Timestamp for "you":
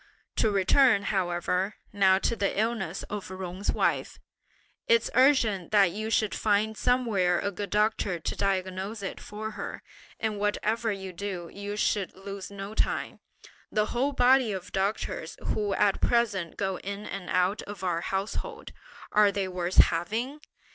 5.91-6.09, 10.91-11.13, 11.53-11.75